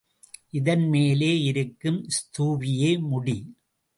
[0.53, 3.37] இதன்மேலே இருக்கும் ஸ்தூபியே முடி.